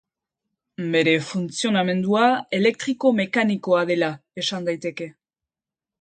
Bere 0.95 1.11
funtzionamendua 1.25 2.23
elektriko-mekanikoa 2.61 3.85
dela 3.93 4.11
esan 4.45 4.71
daiteke. 4.71 5.13